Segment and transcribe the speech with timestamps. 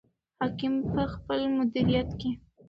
[0.39, 2.31] حاکم په خپل مدیریت کې.